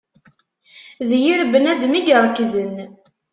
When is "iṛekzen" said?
2.13-2.75